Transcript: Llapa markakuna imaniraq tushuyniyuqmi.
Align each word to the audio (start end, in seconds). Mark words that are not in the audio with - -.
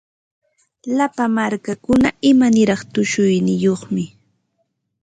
Llapa 0.97 1.25
markakuna 1.35 2.09
imaniraq 2.29 2.81
tushuyniyuqmi. 2.93 4.03